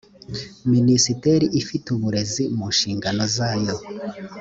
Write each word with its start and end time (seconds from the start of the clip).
minisiteri 0.71 1.45
ifite 1.61 1.87
uburezi 1.95 2.43
mu 2.55 2.65
nshingano 2.73 3.23
zayo 3.35 3.75